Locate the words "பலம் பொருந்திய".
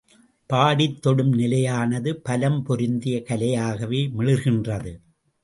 2.21-3.23